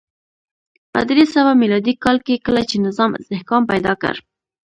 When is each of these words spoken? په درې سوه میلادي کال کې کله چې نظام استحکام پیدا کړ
په 0.93 0.99
درې 1.09 1.25
سوه 1.35 1.51
میلادي 1.61 1.93
کال 2.03 2.17
کې 2.25 2.43
کله 2.45 2.61
چې 2.69 2.77
نظام 2.85 3.11
استحکام 3.19 3.63
پیدا 3.71 3.93
کړ 4.01 4.15